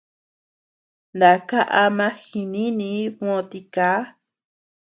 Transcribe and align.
Naka 1.19 1.59
ama 1.83 2.07
jinínii 2.21 3.03
bö 3.17 3.31
tiká. 3.49 3.89